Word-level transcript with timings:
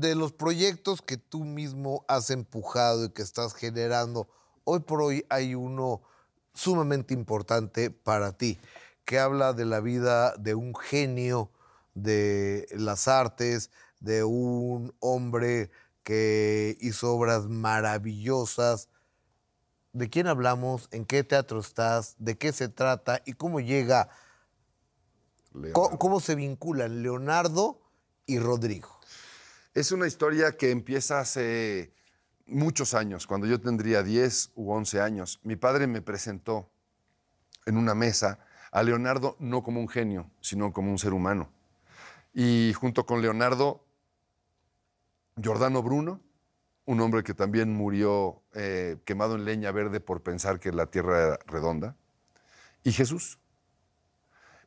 de 0.00 0.16
los 0.16 0.32
proyectos 0.32 1.02
que 1.02 1.16
tú 1.16 1.44
mismo 1.44 2.04
has 2.08 2.30
empujado 2.30 3.04
y 3.04 3.10
que 3.10 3.22
estás 3.22 3.54
generando, 3.54 4.28
hoy 4.64 4.80
por 4.80 5.00
hoy 5.00 5.24
hay 5.28 5.54
uno 5.54 6.02
sumamente 6.52 7.14
importante 7.14 7.90
para 7.90 8.32
ti, 8.32 8.58
que 9.04 9.20
habla 9.20 9.52
de 9.52 9.64
la 9.64 9.80
vida 9.80 10.34
de 10.36 10.54
un 10.54 10.74
genio 10.74 11.50
de 11.94 12.66
las 12.72 13.06
artes, 13.06 13.70
de 14.00 14.24
un 14.24 14.92
hombre 14.98 15.70
que 16.02 16.76
hizo 16.80 17.12
obras 17.12 17.46
maravillosas. 17.46 18.88
¿De 19.92 20.10
quién 20.10 20.26
hablamos? 20.26 20.88
¿En 20.90 21.04
qué 21.04 21.22
teatro 21.22 21.60
estás? 21.60 22.16
¿De 22.18 22.36
qué 22.36 22.52
se 22.52 22.68
trata? 22.68 23.22
¿Y 23.26 23.34
cómo 23.34 23.60
llega? 23.60 24.08
¿Cómo, 25.72 25.98
cómo 26.00 26.18
se 26.18 26.34
vinculan 26.34 27.02
Leonardo 27.02 27.80
y 28.26 28.40
Rodrigo? 28.40 28.93
Es 29.74 29.90
una 29.90 30.06
historia 30.06 30.56
que 30.56 30.70
empieza 30.70 31.18
hace 31.18 31.92
muchos 32.46 32.94
años, 32.94 33.26
cuando 33.26 33.48
yo 33.48 33.60
tendría 33.60 34.04
10 34.04 34.52
u 34.54 34.70
11 34.70 35.00
años. 35.00 35.40
Mi 35.42 35.56
padre 35.56 35.88
me 35.88 36.00
presentó 36.00 36.70
en 37.66 37.76
una 37.76 37.92
mesa 37.96 38.38
a 38.70 38.84
Leonardo 38.84 39.34
no 39.40 39.64
como 39.64 39.80
un 39.80 39.88
genio, 39.88 40.30
sino 40.40 40.72
como 40.72 40.92
un 40.92 40.98
ser 41.00 41.12
humano. 41.12 41.50
Y 42.32 42.72
junto 42.74 43.04
con 43.04 43.20
Leonardo, 43.20 43.84
Giordano 45.42 45.82
Bruno, 45.82 46.20
un 46.84 47.00
hombre 47.00 47.24
que 47.24 47.34
también 47.34 47.74
murió 47.74 48.42
eh, 48.54 48.98
quemado 49.04 49.34
en 49.34 49.44
leña 49.44 49.72
verde 49.72 49.98
por 49.98 50.22
pensar 50.22 50.60
que 50.60 50.70
la 50.70 50.86
tierra 50.86 51.20
era 51.20 51.38
redonda, 51.46 51.96
y 52.84 52.92
Jesús. 52.92 53.40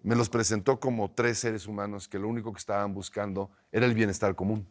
Me 0.03 0.17
los 0.17 0.27
presentó 0.27 0.81
como 0.81 1.11
tres 1.11 1.39
seres 1.39 1.65
humanos 1.65 2.09
que 2.09 2.19
lo 2.19 2.27
único 2.27 2.51
que 2.51 2.59
estaban 2.59 2.93
buscando 2.93 3.51
era 3.71 3.85
el 3.85 3.93
bienestar 3.93 4.35
común. 4.35 4.67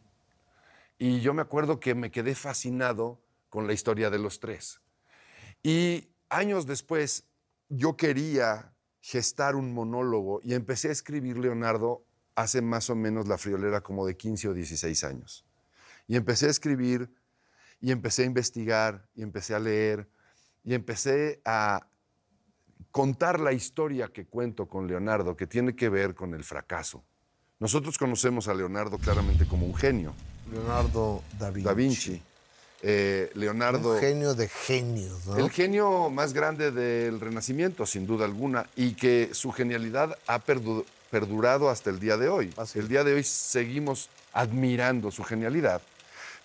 Y 0.97 1.21
yo 1.21 1.33
me 1.33 1.41
acuerdo 1.41 1.79
que 1.79 1.95
me 1.95 2.11
quedé 2.11 2.35
fascinado 2.35 3.21
con 3.49 3.67
la 3.67 3.73
historia 3.73 4.09
de 4.09 4.19
los 4.19 4.39
tres. 4.39 4.81
Y 5.63 6.09
años 6.29 6.65
después 6.65 7.25
yo 7.69 7.97
quería 7.97 8.73
gestar 9.01 9.55
un 9.55 9.73
monólogo 9.73 10.41
y 10.43 10.53
empecé 10.53 10.89
a 10.89 10.91
escribir 10.91 11.37
Leonardo 11.37 12.03
hace 12.35 12.61
más 12.61 12.89
o 12.89 12.95
menos 12.95 13.27
la 13.27 13.37
friolera 13.37 13.81
como 13.81 14.05
de 14.05 14.15
15 14.17 14.49
o 14.49 14.53
16 14.53 15.03
años. 15.03 15.45
Y 16.07 16.15
empecé 16.15 16.47
a 16.47 16.49
escribir 16.49 17.09
y 17.79 17.91
empecé 17.91 18.23
a 18.23 18.25
investigar 18.25 19.07
y 19.15 19.23
empecé 19.23 19.55
a 19.55 19.59
leer 19.59 20.07
y 20.63 20.73
empecé 20.73 21.41
a 21.45 21.87
contar 22.91 23.39
la 23.39 23.53
historia 23.53 24.07
que 24.09 24.25
cuento 24.25 24.67
con 24.67 24.87
Leonardo 24.87 25.35
que 25.35 25.47
tiene 25.47 25.75
que 25.75 25.89
ver 25.89 26.15
con 26.15 26.33
el 26.33 26.43
fracaso. 26.43 27.03
Nosotros 27.59 27.97
conocemos 27.97 28.47
a 28.47 28.53
Leonardo 28.53 28.97
claramente 28.97 29.47
como 29.47 29.65
un 29.65 29.75
genio, 29.75 30.13
Leonardo 30.51 31.23
da 31.37 31.49
Vinci. 31.49 31.63
Da 31.67 31.73
Vinci. 31.73 32.21
Eh, 32.81 33.31
Leonardo. 33.33 33.93
Un 33.93 33.99
genio 33.99 34.33
de 34.35 34.47
genios, 34.47 35.25
¿no? 35.25 35.37
El 35.37 35.49
genio 35.49 36.09
más 36.09 36.33
grande 36.33 36.71
del 36.71 37.19
Renacimiento, 37.19 37.85
sin 37.85 38.05
duda 38.05 38.25
alguna, 38.25 38.67
y 38.75 38.93
que 38.93 39.29
su 39.33 39.51
genialidad 39.51 40.17
ha 40.27 40.39
perdu- 40.39 40.85
perdurado 41.09 41.69
hasta 41.69 41.89
el 41.89 41.99
día 41.99 42.17
de 42.17 42.29
hoy. 42.29 42.53
Así 42.57 42.77
el 42.79 42.87
día 42.87 43.03
de 43.03 43.13
hoy 43.15 43.23
seguimos 43.23 44.09
admirando 44.33 45.09
su 45.09 45.23
genialidad, 45.23 45.81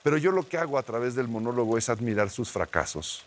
pero 0.02 0.16
yo 0.16 0.32
lo 0.32 0.48
que 0.48 0.56
hago 0.56 0.78
a 0.78 0.82
través 0.82 1.14
del 1.14 1.28
monólogo 1.28 1.76
es 1.76 1.90
admirar 1.90 2.30
sus 2.30 2.50
fracasos 2.50 3.22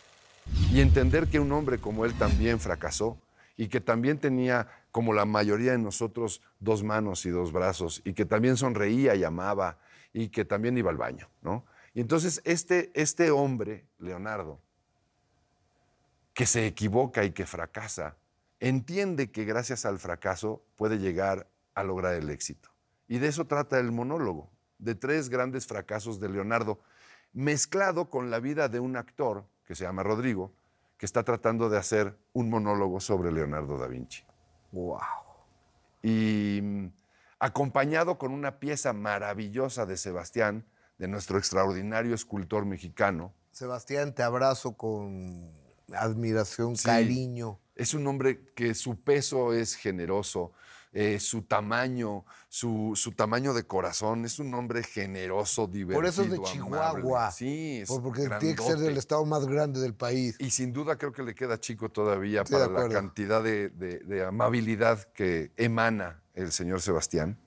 y 0.71 0.81
entender 0.81 1.27
que 1.27 1.39
un 1.39 1.51
hombre 1.51 1.77
como 1.77 2.05
él 2.05 2.13
también 2.17 2.59
fracasó 2.59 3.17
y 3.57 3.67
que 3.67 3.81
también 3.81 4.17
tenía, 4.17 4.67
como 4.91 5.13
la 5.13 5.25
mayoría 5.25 5.73
de 5.73 5.77
nosotros, 5.77 6.41
dos 6.59 6.81
manos 6.83 7.25
y 7.27 7.29
dos 7.29 7.51
brazos 7.51 8.01
y 8.03 8.13
que 8.13 8.25
también 8.25 8.57
sonreía 8.57 9.13
y 9.15 9.23
amaba 9.23 9.77
y 10.15 10.29
que 10.29 10.45
también 10.45 10.77
iba 10.77 10.89
al 10.89 10.95
baño, 10.95 11.27
¿no? 11.41 11.65
Y 11.93 11.99
entonces 11.99 12.41
este, 12.45 12.89
este 12.93 13.31
hombre, 13.31 13.85
Leonardo, 13.99 14.61
que 16.33 16.45
se 16.45 16.65
equivoca 16.67 17.25
y 17.25 17.31
que 17.31 17.45
fracasa, 17.45 18.15
entiende 18.61 19.29
que 19.29 19.43
gracias 19.43 19.85
al 19.85 19.99
fracaso 19.99 20.63
puede 20.77 20.99
llegar 20.99 21.49
a 21.73 21.83
lograr 21.83 22.13
el 22.13 22.29
éxito. 22.29 22.69
Y 23.09 23.17
de 23.17 23.27
eso 23.27 23.45
trata 23.45 23.77
el 23.77 23.91
monólogo, 23.91 24.49
de 24.77 24.95
tres 24.95 25.27
grandes 25.27 25.67
fracasos 25.67 26.21
de 26.21 26.29
Leonardo, 26.29 26.79
mezclado 27.33 28.09
con 28.09 28.31
la 28.31 28.39
vida 28.39 28.69
de 28.69 28.79
un 28.79 28.95
actor 28.95 29.45
que 29.65 29.75
se 29.75 29.83
llama 29.83 30.03
Rodrigo, 30.03 30.53
que 30.97 31.05
está 31.05 31.23
tratando 31.23 31.67
de 31.67 31.77
hacer 31.77 32.17
un 32.31 32.49
monólogo 32.49 33.01
sobre 33.01 33.33
Leonardo 33.33 33.77
da 33.77 33.87
Vinci. 33.87 34.23
Wow. 34.71 34.99
Y 36.01 36.61
mm, 36.63 36.87
acompañado 37.39 38.17
con 38.17 38.31
una 38.31 38.59
pieza 38.59 38.93
maravillosa 38.93 39.85
de 39.85 39.97
Sebastián, 39.97 40.65
de 40.97 41.07
nuestro 41.07 41.37
extraordinario 41.37 42.15
escultor 42.15 42.65
mexicano, 42.65 43.33
Sebastián, 43.51 44.13
te 44.13 44.21
abrazo 44.23 44.75
con 44.75 45.49
admiración, 45.93 46.75
Sí. 46.75 46.85
cariño. 46.85 47.59
Es 47.75 47.93
un 47.93 48.05
hombre 48.07 48.45
que 48.53 48.73
su 48.73 48.99
peso 49.01 49.53
es 49.53 49.75
generoso, 49.75 50.51
eh, 50.91 51.19
su 51.19 51.41
tamaño, 51.41 52.25
su, 52.49 52.93
su 52.95 53.11
tamaño 53.13 53.53
de 53.53 53.63
corazón, 53.67 54.23
es 54.25 54.39
un 54.39 54.53
hombre 54.53 54.83
generoso, 54.83 55.67
divertido, 55.67 55.97
Por 55.99 56.05
eso 56.05 56.21
es 56.23 56.29
de 56.31 56.37
amable. 56.37 56.53
Chihuahua. 56.53 57.31
Sí, 57.31 57.79
es 57.81 57.87
Por- 57.89 58.01
porque 58.01 58.21
tiene 58.21 58.39
que 58.39 58.61
ser 58.61 58.71
grandote. 58.71 58.83
del 58.83 58.97
estado 58.97 59.25
más 59.25 59.45
grande 59.45 59.79
del 59.81 59.93
país. 59.93 60.35
Y 60.39 60.49
sin 60.51 60.71
duda 60.73 60.97
creo 60.97 61.11
que 61.11 61.23
le 61.23 61.35
queda 61.35 61.59
chico 61.59 61.89
todavía 61.89 62.43
para 62.45 62.67
la 62.67 62.87
cantidad 62.89 63.43
de, 63.43 63.69
de- 63.69 63.99
de 63.99 64.25
amabilidad 64.25 65.03
que 65.13 65.51
emana 65.57 66.21
el 66.35 66.51
señor 66.51 66.81
Sebastián. 66.81 67.37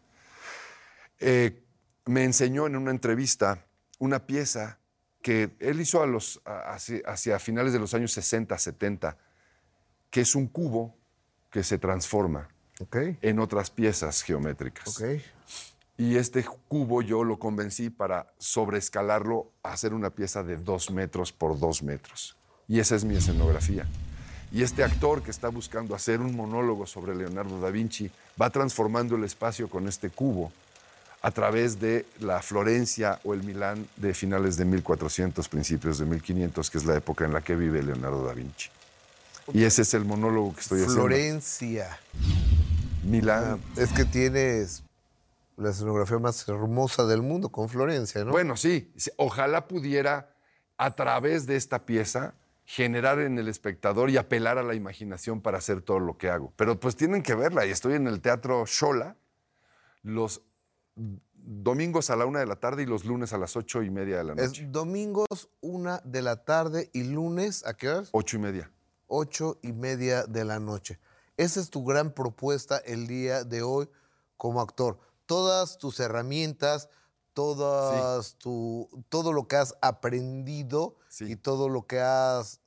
Eh, 1.21 1.62
me 2.06 2.25
enseñó 2.25 2.66
en 2.66 2.76
una 2.76 2.91
entrevista 2.91 3.65
una 3.99 4.26
pieza 4.26 4.78
que 5.22 5.56
él 5.59 5.81
hizo 5.81 6.03
a 6.03 6.06
los, 6.06 6.41
a- 6.44 6.72
hacia, 6.75 7.00
hacia 7.06 7.38
finales 7.38 7.72
de 7.72 7.78
los 7.78 7.93
años 7.94 8.12
60, 8.12 8.56
70, 8.56 9.16
que 10.10 10.21
es 10.22 10.34
un 10.34 10.47
cubo 10.47 10.97
que 11.50 11.62
se 11.65 11.78
transforma 11.78 12.49
en 13.22 13.38
otras 13.41 13.71
piezas 13.71 14.22
geométricas. 14.22 14.84
Y 15.97 16.16
este 16.16 16.44
cubo 16.69 17.03
yo 17.03 17.25
lo 17.25 17.38
convencí 17.41 17.91
para 17.91 18.32
sobreescalarlo 18.38 19.53
a 19.65 19.72
hacer 19.72 19.93
una 19.94 20.10
pieza 20.10 20.44
de 20.44 20.56
dos 20.56 20.91
metros 20.93 21.32
por 21.32 21.59
dos 21.59 21.82
metros. 21.82 22.37
Y 22.69 22.78
esa 22.78 22.94
es 22.94 23.05
mi 23.05 23.16
escenografía. 23.16 23.84
Y 24.51 24.63
este 24.63 24.83
actor 24.83 25.23
que 25.23 25.31
está 25.31 25.49
buscando 25.49 25.95
hacer 25.95 26.21
un 26.21 26.35
monólogo 26.35 26.87
sobre 26.87 27.15
Leonardo 27.15 27.61
da 27.61 27.71
Vinci 27.71 28.11
va 28.41 28.51
transformando 28.51 29.17
el 29.17 29.25
espacio 29.25 29.69
con 29.69 29.89
este 29.89 30.11
cubo 30.11 30.51
a 31.21 31.31
través 31.31 31.81
de 31.81 32.07
la 32.21 32.41
Florencia 32.41 33.21
o 33.25 33.35
el 33.35 33.43
Milán 33.43 33.87
de 33.97 34.15
finales 34.15 34.57
de 34.57 34.65
1400, 34.65 35.49
principios 35.49 35.99
de 35.99 36.07
1500, 36.07 36.71
que 36.71 36.79
es 36.79 36.85
la 36.85 36.97
época 36.97 37.25
en 37.25 37.33
la 37.33 37.41
que 37.43 37.57
vive 37.57 37.83
Leonardo 37.83 38.25
da 38.25 38.33
Vinci. 38.33 38.71
Y 39.53 39.65
ese 39.65 39.83
es 39.83 39.95
el 39.95 40.05
monólogo 40.05 40.55
que 40.55 40.61
estoy 40.61 40.81
haciendo. 40.81 41.03
Florencia. 41.03 41.99
Milán. 43.05 43.61
Es 43.77 43.93
que 43.93 44.05
tienes 44.05 44.83
la 45.57 45.71
escenografía 45.71 46.19
más 46.19 46.47
hermosa 46.49 47.05
del 47.05 47.23
mundo 47.23 47.49
con 47.49 47.69
Florencia, 47.69 48.25
¿no? 48.25 48.31
Bueno, 48.31 48.57
sí, 48.57 48.93
sí, 48.97 49.11
ojalá 49.17 49.67
pudiera 49.67 50.31
a 50.77 50.95
través 50.95 51.47
de 51.47 51.57
esta 51.57 51.85
pieza 51.85 52.35
generar 52.69 53.19
en 53.19 53.39
el 53.39 53.49
espectador 53.49 54.11
y 54.11 54.19
apelar 54.19 54.59
a 54.59 54.62
la 54.62 54.75
imaginación 54.75 55.41
para 55.41 55.56
hacer 55.56 55.81
todo 55.81 56.01
lo 56.01 56.19
que 56.19 56.29
hago. 56.29 56.53
Pero 56.55 56.79
pues 56.79 56.97
tienen 56.97 57.23
que 57.23 57.34
verla 57.34 57.65
y 57.65 57.71
estoy 57.71 57.95
en 57.95 58.06
el 58.06 58.21
Teatro 58.21 58.62
Shola 58.67 59.17
los 60.03 60.43
domingos 61.33 62.11
a 62.11 62.17
la 62.17 62.27
una 62.27 62.41
de 62.41 62.47
la 62.47 62.56
tarde 62.56 62.83
y 62.83 62.87
los 62.87 63.06
lunes 63.06 63.33
a 63.33 63.39
las 63.39 63.56
ocho 63.56 63.83
y 63.83 63.89
media 63.89 64.19
de 64.19 64.25
la 64.25 64.34
noche. 64.34 64.65
es 64.65 64.71
domingos, 64.71 65.49
una 65.62 66.03
de 66.05 66.21
la 66.21 66.45
tarde 66.45 66.91
y 66.93 67.05
lunes, 67.05 67.65
¿a 67.65 67.73
qué 67.73 67.89
horas? 67.89 68.11
Ocho 68.12 68.37
y 68.37 68.41
media. 68.41 68.71
ocho 69.06 69.59
y 69.62 69.73
media 69.73 70.25
de 70.25 70.45
la 70.45 70.61
noche. 70.61 71.00
Esa 71.39 71.61
es 71.61 71.71
tu 71.71 71.87
gran 71.87 72.12
propuesta 72.12 72.77
el 72.85 73.06
día 73.06 73.45
de 73.45 73.62
hoy 73.62 73.89
como 74.37 74.61
actor. 74.61 74.99
Todas 75.25 75.79
tus 75.79 76.00
herramientas, 76.00 76.91
todas 77.38 78.35
tu, 78.38 78.88
todo 79.08 79.32
lo 79.32 79.46
que 79.46 79.55
has 79.55 79.76
aprendido 79.81 80.96
Sí. 81.08 81.25
y 81.32 81.37
todo 81.37 81.69
lo 81.69 81.87
que 81.87 82.00
has 82.00 82.61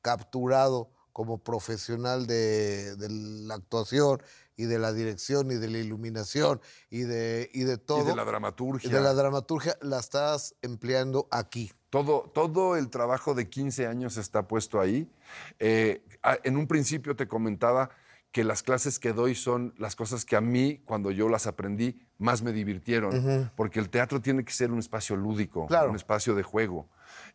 capturado 0.00 0.90
como 1.12 1.36
profesional 1.38 2.26
de, 2.26 2.96
de 2.96 3.08
la 3.10 3.54
actuación 3.56 4.22
y 4.56 4.64
de 4.64 4.78
la 4.78 4.94
dirección 4.94 5.50
y 5.50 5.56
de 5.56 5.68
la 5.68 5.78
iluminación 5.78 6.62
y 6.88 7.00
de, 7.02 7.50
y 7.52 7.64
de 7.64 7.76
todo. 7.76 8.04
Y 8.04 8.06
de 8.06 8.16
la 8.16 8.22
y 8.22 8.26
dramaturgia. 8.26 8.90
de 8.90 9.00
la 9.02 9.12
dramaturgia 9.12 9.76
la 9.82 9.98
estás 9.98 10.54
empleando 10.62 11.28
aquí. 11.30 11.70
Todo, 11.90 12.30
todo 12.34 12.76
el 12.76 12.88
trabajo 12.88 13.34
de 13.34 13.50
15 13.50 13.86
años 13.86 14.16
está 14.16 14.48
puesto 14.48 14.80
ahí. 14.80 15.10
Eh, 15.58 16.02
en 16.42 16.56
un 16.56 16.66
principio 16.66 17.14
te 17.16 17.28
comentaba 17.28 17.90
que 18.36 18.44
las 18.44 18.62
clases 18.62 18.98
que 18.98 19.14
doy 19.14 19.34
son 19.34 19.72
las 19.78 19.96
cosas 19.96 20.26
que 20.26 20.36
a 20.36 20.42
mí, 20.42 20.82
cuando 20.84 21.10
yo 21.10 21.30
las 21.30 21.46
aprendí, 21.46 21.98
más 22.18 22.42
me 22.42 22.52
divirtieron, 22.52 23.50
porque 23.56 23.80
el 23.80 23.88
teatro 23.88 24.20
tiene 24.20 24.44
que 24.44 24.52
ser 24.52 24.70
un 24.70 24.78
espacio 24.78 25.16
lúdico, 25.16 25.66
Claro. 25.68 25.88
un 25.88 25.96
espacio 25.96 26.34
de 26.34 26.42
juego. 26.42 26.86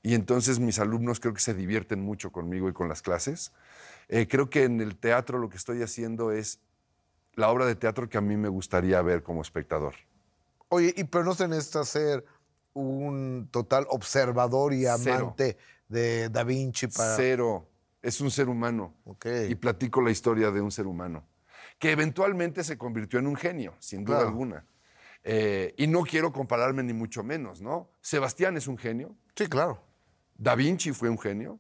Y 0.04 0.14
entonces 0.14 0.60
mis 0.60 0.78
alumnos 0.78 1.20
creo 1.20 1.34
que 1.34 1.40
se 1.42 1.56
divierten 1.56 2.02
mucho 2.02 2.32
conmigo 2.32 2.70
y 2.70 2.74
con 2.74 2.88
las 2.88 3.02
clases. 3.02 3.52
Eh, 4.10 4.28
creo 4.28 4.52
que 4.52 4.64
en 4.66 4.80
el 4.80 4.96
teatro 4.96 5.40
lo 5.40 5.50
que 5.50 5.58
estoy 5.58 5.82
haciendo 5.82 6.32
es 6.32 6.60
la 7.34 7.50
obra 7.50 7.66
de 7.66 7.74
teatro 7.74 8.08
que 8.08 8.20
a 8.20 8.22
mí 8.22 8.38
me 8.38 8.48
gustaría 8.50 9.02
ver 9.02 9.24
como 9.24 9.42
espectador. 9.42 9.96
Oye, 10.70 10.94
y 10.96 11.04
pero 11.06 11.24
no 11.24 11.34
se 11.34 11.48
necesita 11.48 11.84
ser 11.84 12.24
un 12.74 13.48
total 13.50 13.88
observador 13.90 14.72
y 14.74 14.82
Cero. 14.84 14.94
amante 15.16 15.58
de 15.88 16.30
Da 16.30 16.44
Vinci 16.44 16.86
para. 16.86 17.16
Cero. 17.16 17.68
Es 18.02 18.20
un 18.22 18.32
ser 18.32 18.50
humano. 18.50 18.96
Ok. 19.06 19.26
Y 19.50 19.56
platico 19.56 20.02
la 20.02 20.12
historia 20.12 20.52
de 20.52 20.62
un 20.62 20.72
ser 20.72 20.88
humano. 20.88 21.24
Que 21.80 21.92
eventualmente 21.92 22.64
se 22.64 22.78
convirtió 22.78 23.20
en 23.20 23.28
un 23.28 23.36
genio, 23.36 23.76
sin 23.80 24.04
duda 24.04 24.18
Claro. 24.18 24.30
alguna. 24.30 24.66
Eh, 25.24 25.74
y 25.78 25.88
no 25.88 26.02
quiero 26.02 26.32
compararme 26.32 26.82
ni 26.84 26.94
mucho 26.94 27.24
menos, 27.24 27.62
¿no? 27.62 27.90
Sebastián 28.02 28.58
es 28.58 28.68
un 28.68 28.78
genio. 28.78 29.16
Sí, 29.36 29.48
claro. 29.48 29.82
Da 30.36 30.56
Vinci 30.56 30.92
fue 30.94 31.10
un 31.10 31.20
genio. 31.20 31.60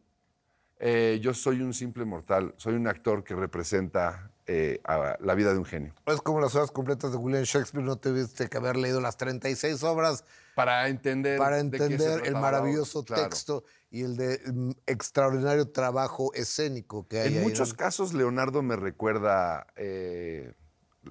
Eh, 0.79 1.19
yo 1.21 1.33
soy 1.35 1.61
un 1.61 1.73
simple 1.73 2.05
mortal. 2.05 2.55
Soy 2.57 2.73
un 2.73 2.87
actor 2.87 3.23
que 3.23 3.35
representa 3.35 4.31
eh, 4.47 4.79
a 4.83 5.17
la 5.19 5.35
vida 5.35 5.51
de 5.53 5.59
un 5.59 5.65
genio. 5.65 5.93
Es 6.05 6.21
como 6.21 6.41
las 6.41 6.55
horas 6.55 6.71
completas 6.71 7.11
de 7.11 7.17
William 7.17 7.43
Shakespeare, 7.43 7.85
no 7.85 7.95
tuviste 7.97 8.47
que 8.49 8.57
haber 8.57 8.75
leído 8.77 8.99
las 9.01 9.17
36 9.17 9.83
obras 9.83 10.23
Para 10.55 10.87
entender. 10.87 11.37
para 11.37 11.59
entender 11.59 12.23
el 12.25 12.33
maravilloso 12.33 13.03
claro. 13.05 13.23
texto 13.23 13.63
y 13.89 14.03
el 14.03 14.17
de 14.17 14.39
mm, 14.51 14.71
extraordinario 14.87 15.69
trabajo 15.69 16.33
escénico 16.33 17.07
que 17.07 17.19
hay 17.21 17.27
En 17.33 17.37
ahí, 17.39 17.43
muchos 17.43 17.73
casos, 17.73 18.13
Leonardo 18.13 18.61
me 18.61 18.75
recuerda 18.75 19.67
eh, 19.75 20.53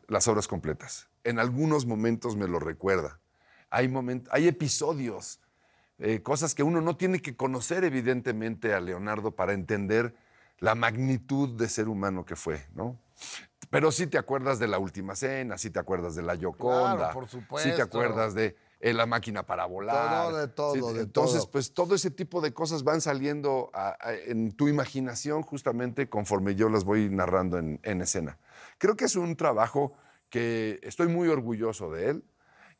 las 0.08 0.26
obras 0.28 0.48
completas. 0.48 1.08
En 1.24 1.38
algunos 1.38 1.86
momentos 1.86 2.36
me 2.36 2.48
lo 2.48 2.58
recuerda. 2.58 3.20
Hay, 3.70 3.88
moment- 3.88 4.26
hay 4.32 4.48
episodios, 4.48 5.40
eh, 5.98 6.22
cosas 6.22 6.54
que 6.54 6.62
uno 6.62 6.80
no 6.80 6.96
tiene 6.96 7.20
que 7.22 7.36
conocer, 7.36 7.84
evidentemente, 7.84 8.72
a 8.74 8.80
Leonardo 8.80 9.32
para 9.32 9.52
entender 9.52 10.14
la 10.58 10.74
magnitud 10.74 11.56
de 11.56 11.68
ser 11.68 11.88
humano 11.88 12.24
que 12.24 12.36
fue, 12.36 12.66
¿no? 12.74 12.98
Pero 13.70 13.92
sí 13.92 14.06
te 14.08 14.18
acuerdas 14.18 14.58
de 14.58 14.66
la 14.66 14.78
última 14.78 15.14
cena, 15.14 15.56
sí 15.56 15.70
te 15.70 15.78
acuerdas 15.78 16.16
de 16.16 16.22
la 16.22 16.34
Yoconda, 16.34 17.12
por 17.12 17.24
sí 17.26 17.30
te 17.32 17.38
supuesto. 17.40 17.82
acuerdas 17.82 18.34
de 18.34 18.56
eh, 18.80 18.92
la 18.92 19.06
máquina 19.06 19.44
para 19.46 19.66
volar. 19.66 20.28
Todo, 20.30 20.36
de 20.38 20.48
todo, 20.48 20.74
Sí, 20.88 20.94
de 20.94 21.00
entonces, 21.02 21.42
todo. 21.42 21.50
pues 21.52 21.72
todo 21.74 21.94
ese 21.94 22.10
tipo 22.10 22.40
de 22.40 22.52
cosas 22.52 22.82
van 22.82 23.00
saliendo 23.00 23.70
a- 23.74 23.96
a- 24.00 24.14
en 24.14 24.52
tu 24.52 24.66
imaginación 24.66 25.42
justamente 25.42 26.08
conforme 26.08 26.54
yo 26.56 26.68
las 26.68 26.82
voy 26.84 27.10
narrando 27.10 27.58
en, 27.58 27.78
en 27.84 28.00
escena. 28.00 28.38
Creo 28.78 28.96
que 28.96 29.04
es 29.04 29.14
un 29.14 29.36
trabajo 29.36 29.92
que 30.30 30.80
estoy 30.82 31.06
muy 31.08 31.28
orgulloso 31.28 31.92
de 31.92 32.10
él, 32.10 32.24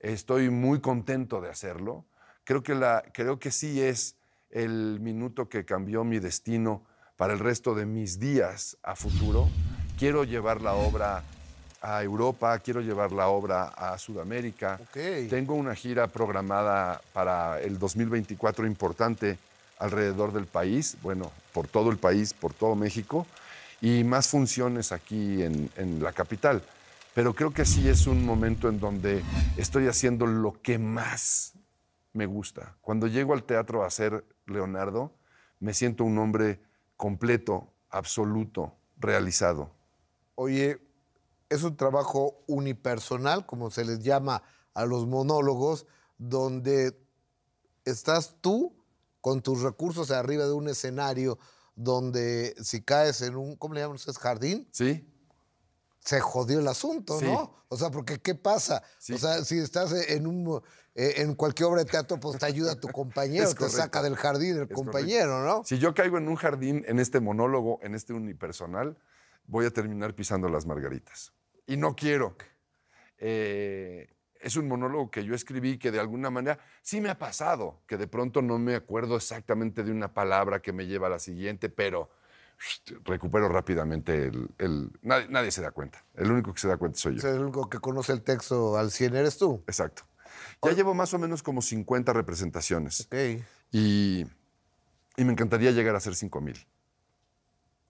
estoy 0.01 0.51
muy 0.51 0.81
contento 0.81 1.41
de 1.41 1.51
hacerlo. 1.51 2.07
Creo 2.45 2.63
que, 2.63 2.75
la, 2.75 3.05
creo 3.13 3.39
que 3.39 3.51
sí 3.53 3.81
es 3.81 4.17
el 4.49 4.99
minuto 5.01 5.49
que 5.49 5.65
cambió 5.65 6.03
mi 6.03 6.19
destino 6.19 6.85
para 7.17 7.33
el 7.35 7.39
resto 7.39 7.75
de 7.75 7.87
mis 7.87 8.19
días 8.19 8.77
a 8.83 8.97
futuro. 8.97 9.49
Quiero 10.01 10.25
llevar 10.25 10.63
la 10.63 10.73
obra 10.73 11.23
a 11.83 12.03
Europa, 12.03 12.59
quiero 12.61 12.81
llevar 12.81 13.13
la 13.13 13.29
obra 13.29 13.65
a 13.65 13.99
Sudamérica. 13.99 14.81
Ok. 14.81 15.29
Tengo 15.29 15.53
una 15.53 15.75
gira 15.75 16.07
programada 16.07 17.03
para 17.13 17.61
el 17.61 17.79
2024 17.79 18.67
importante 18.67 19.37
alrededor 19.79 20.33
del 20.33 20.47
país, 20.47 20.97
bueno, 21.03 21.31
por 21.53 21.69
todo 21.69 21.91
el 21.91 21.99
país, 21.99 22.33
por 22.33 22.55
todo 22.55 22.75
México, 22.77 23.27
y 23.83 24.03
más 24.03 24.29
funciones 24.29 24.91
aquí 24.91 25.43
en, 25.43 25.71
en 25.77 26.03
la 26.03 26.15
capital. 26.15 26.63
Pero 27.15 27.35
creo 27.35 27.53
que 27.53 27.67
sí 27.67 27.87
es 27.87 28.07
un 28.07 28.25
momento 28.25 28.71
en 28.71 28.81
donde 28.81 29.23
estoy 29.59 29.87
haciendo 29.87 30.27
lo 30.27 30.63
que 30.63 30.79
más 30.79 31.53
me 32.15 32.25
gusta. 32.25 32.75
Cuando 32.81 33.07
llego 33.07 33.35
al 33.35 33.43
teatro 33.43 33.85
a 33.85 33.89
hacer 33.89 34.25
Leonardo, 34.47 35.13
me 35.59 35.75
siento 35.75 36.05
un 36.05 36.17
hombre 36.17 36.59
completo, 36.97 37.71
absoluto, 37.91 38.73
realizado. 38.99 39.79
Oye, 40.43 40.81
es 41.51 41.65
un 41.65 41.77
trabajo 41.77 42.43
unipersonal, 42.47 43.45
como 43.45 43.71
se 43.71 43.85
les 43.85 43.99
llama 43.99 44.43
a 44.73 44.87
los 44.87 45.07
monólogos, 45.07 45.87
donde 46.17 46.99
estás 47.85 48.37
tú 48.41 48.75
con 49.21 49.43
tus 49.43 49.61
recursos 49.61 50.11
arriba 50.11 50.47
de 50.47 50.55
un 50.55 50.69
escenario 50.69 51.39
donde 51.75 52.55
si 52.63 52.81
caes 52.81 53.21
en 53.21 53.37
un, 53.37 53.55
¿cómo 53.57 53.75
le 53.75 53.83
llaman 53.83 53.97
ustedes? 53.97 54.17
Jardín, 54.17 54.67
¿Sí? 54.73 55.07
se 55.99 56.21
jodió 56.21 56.61
el 56.61 56.69
asunto, 56.69 57.19
Sí. 57.19 57.27
¿no? 57.27 57.53
O 57.69 57.77
sea, 57.77 57.91
porque 57.91 58.19
¿qué 58.19 58.35
pasa? 58.35 58.83
Sí. 58.99 59.13
O 59.13 59.19
sea, 59.19 59.45
si 59.45 59.59
estás 59.59 59.93
en 59.93 60.27
un 60.27 60.63
eh, 60.95 61.17
en 61.17 61.35
cualquier 61.35 61.69
obra 61.69 61.85
de 61.85 61.91
teatro, 61.91 62.19
pues 62.19 62.39
te 62.39 62.47
ayuda 62.47 62.77
tu 62.81 62.89
compañero, 62.93 63.53
te 63.53 63.69
saca 63.69 64.01
del 64.03 64.17
jardín 64.17 64.57
el 64.57 64.63
Es 64.63 64.75
compañero, 64.75 65.45
¿no? 65.45 65.65
Si 65.67 65.79
yo 65.79 65.93
caigo 65.93 66.17
en 66.17 66.29
un 66.29 66.37
jardín, 66.37 66.83
en 66.89 66.99
este 66.99 67.21
monólogo, 67.21 67.79
en 67.83 67.95
este 67.95 68.15
unipersonal, 68.15 68.97
voy 69.51 69.67
a 69.67 69.71
terminar 69.71 70.15
pisando 70.15 70.49
las 70.49 70.65
margaritas. 70.65 71.33
Y 71.67 71.77
no 71.77 71.95
quiero. 71.97 72.37
Eh, 73.19 74.09
es 74.41 74.57
un 74.57 74.69
monólogo 74.69 75.11
que 75.11 75.25
yo 75.25 75.35
escribí 75.35 75.77
que 75.79 75.91
de 75.91 76.01
alguna 76.01 76.31
manera 76.31 76.59
sí 76.83 77.01
me 77.01 77.11
ha 77.11 77.19
pasado, 77.19 77.83
que 77.87 77.99
de 77.99 78.07
pronto 78.07 78.41
no 78.41 78.59
me 78.59 78.75
acuerdo 78.75 79.17
exactamente 79.17 79.83
de 79.85 79.91
una 79.93 80.15
palabra 80.15 80.63
que 80.63 80.73
me 80.73 80.87
lleva 80.87 81.09
a 81.09 81.11
la 81.11 81.19
siguiente, 81.19 81.69
pero 81.69 82.11
recupero 83.05 83.49
rápidamente 83.49 84.27
el... 84.29 84.49
el- 84.59 84.91
nadie, 85.03 85.27
nadie 85.29 85.51
se 85.51 85.61
da 85.61 85.71
cuenta. 85.73 86.05
El 86.15 86.31
único 86.31 86.55
que 86.55 86.61
se 86.61 86.69
da 86.69 86.77
cuenta 86.79 86.99
soy 86.99 87.17
yo. 87.17 87.21
sea, 87.21 87.31
el 87.33 87.41
único 87.41 87.69
que 87.69 87.79
conoce 87.79 88.13
el 88.13 88.23
texto 88.23 88.79
al 88.79 88.91
100 88.91 89.17
eres 89.17 89.37
tú. 89.37 89.63
Exacto. 89.67 90.05
Ya 90.63 90.73
llevo 90.73 90.95
más 90.95 91.13
o 91.13 91.19
menos 91.19 91.43
como 91.43 91.61
50 91.61 92.13
representaciones 92.13 93.03
Ok. 93.07 93.43
y, 93.73 94.25
y 95.17 95.25
me 95.25 95.33
encantaría 95.33 95.71
llegar 95.73 95.95
a 95.95 95.99
hacer 95.99 96.15
5 96.15 96.41
mil. 96.41 96.57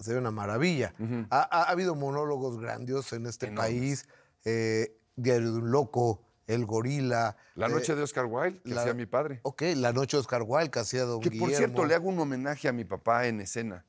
Sería 0.01 0.21
una 0.21 0.31
maravilla. 0.31 0.95
Ha, 1.31 1.41
ha- 1.43 1.63
ha 1.65 1.71
habido 1.71 1.95
monólogos 1.95 2.59
grandiosos 2.61 3.13
en 3.13 3.27
este 3.27 3.47
Enormes. 3.47 3.71
país. 3.71 4.09
eh, 4.45 4.97
Diario 5.17 5.53
de 5.53 5.59
un 5.59 5.71
Loco, 5.71 6.23
El 6.47 6.65
Gorila. 6.65 7.37
La 7.55 7.67
eh, 7.67 7.71
noche 7.71 7.95
de 7.95 8.03
Oscar 8.03 8.25
Wilde, 8.25 8.61
que 8.63 8.71
la- 8.75 8.81
hacía 8.81 8.95
mi 8.95 9.05
padre. 9.05 9.41
Ok, 9.43 9.63
La 9.77 9.93
Noche 9.93 10.17
de 10.17 10.21
Oscar 10.23 10.43
Wilde, 10.47 10.71
que 10.71 10.79
hacía 10.79 11.05
Don 11.05 11.21
Que 11.21 11.29
por 11.29 11.49
Guillermo. 11.51 11.57
cierto, 11.59 11.85
le 11.85 11.95
hago 11.95 12.09
un 12.09 12.19
homenaje 12.19 12.67
a 12.69 12.73
mi 12.73 12.85
papá 12.85 13.27
en 13.27 13.41
escena. 13.43 13.85